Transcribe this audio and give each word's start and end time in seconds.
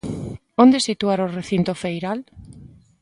Onde 0.63 0.83
situar 0.87 1.19
o 1.25 1.31
recinto 1.37 1.71
feiral? 1.83 2.19